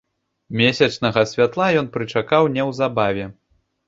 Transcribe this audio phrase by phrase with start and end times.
[0.59, 3.29] Месячнага святла ён прычакаў неўзабаве.